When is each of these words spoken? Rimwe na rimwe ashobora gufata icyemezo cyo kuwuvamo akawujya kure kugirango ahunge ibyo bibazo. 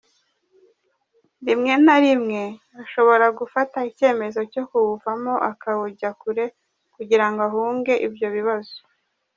Rimwe 1.45 1.73
na 1.85 1.95
rimwe 2.03 2.43
ashobora 2.83 3.25
gufata 3.39 3.77
icyemezo 3.89 4.39
cyo 4.53 4.63
kuwuvamo 4.69 5.33
akawujya 5.51 6.09
kure 6.21 6.45
kugirango 6.95 7.41
ahunge 7.49 7.93
ibyo 8.07 8.27
bibazo. 8.35 8.77